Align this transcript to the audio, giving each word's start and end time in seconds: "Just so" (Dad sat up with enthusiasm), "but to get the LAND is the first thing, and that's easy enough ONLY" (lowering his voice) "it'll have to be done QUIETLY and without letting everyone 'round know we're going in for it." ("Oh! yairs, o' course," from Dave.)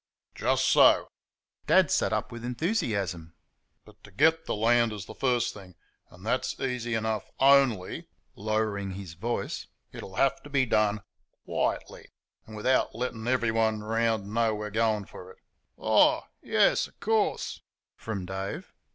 "Just 0.33 0.65
so" 0.65 1.09
(Dad 1.67 1.91
sat 1.91 2.11
up 2.11 2.31
with 2.31 2.43
enthusiasm), 2.43 3.35
"but 3.85 4.03
to 4.03 4.09
get 4.09 4.45
the 4.47 4.55
LAND 4.55 4.91
is 4.91 5.05
the 5.05 5.13
first 5.13 5.53
thing, 5.53 5.75
and 6.09 6.25
that's 6.25 6.59
easy 6.59 6.95
enough 6.95 7.29
ONLY" 7.39 8.07
(lowering 8.33 8.93
his 8.93 9.13
voice) 9.13 9.67
"it'll 9.91 10.15
have 10.15 10.41
to 10.41 10.49
be 10.49 10.65
done 10.65 11.03
QUIETLY 11.45 12.07
and 12.47 12.55
without 12.55 12.95
letting 12.95 13.27
everyone 13.27 13.83
'round 13.83 14.25
know 14.33 14.55
we're 14.55 14.71
going 14.71 15.01
in 15.03 15.05
for 15.05 15.29
it." 15.33 15.37
("Oh! 15.77 16.23
yairs, 16.41 16.87
o' 16.87 16.93
course," 16.99 17.61
from 17.95 18.25
Dave.) 18.25 18.73